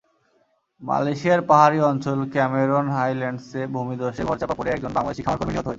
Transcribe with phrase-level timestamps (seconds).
[0.83, 5.69] মালয়েশিয়ার পাহাড়ি অঞ্চল ক্যামেরন হাইল্যান্ডসে ভূমিধসে ঘরচাপা পড়ে একজন বাংলাদেশি খামারকর্মী নিহত হয়েছেন।